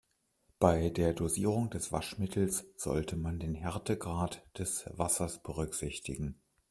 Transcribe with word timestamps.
Bei 0.57 0.89
der 0.89 1.13
Dosierung 1.13 1.69
des 1.69 1.91
Waschmittels 1.91 2.65
sollte 2.75 3.15
man 3.15 3.37
den 3.37 3.53
Härtegrad 3.53 4.41
des 4.57 4.89
Wassers 4.97 5.43
berücksichtigen. 5.43 6.41